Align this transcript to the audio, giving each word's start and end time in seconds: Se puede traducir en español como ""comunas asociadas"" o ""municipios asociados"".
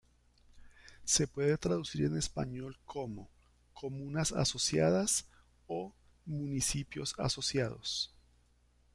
Se 1.05 1.27
puede 1.27 1.59
traducir 1.59 2.05
en 2.05 2.17
español 2.17 2.75
como 2.87 3.29
""comunas 3.71 4.31
asociadas"" 4.31 5.27
o 5.67 5.93
""municipios 6.25 7.13
asociados"". 7.19 8.11